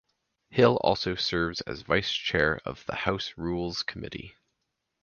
[0.49, 4.33] Hill also serves as vice chair of the House Rules Committee.